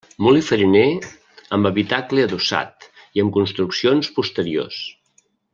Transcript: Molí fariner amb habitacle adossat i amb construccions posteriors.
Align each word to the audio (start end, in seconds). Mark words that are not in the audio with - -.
Molí 0.27 0.39
fariner 0.45 0.85
amb 1.57 1.69
habitacle 1.71 2.25
adossat 2.29 2.89
i 3.19 3.25
amb 3.27 3.37
construccions 3.39 4.13
posteriors. 4.19 4.85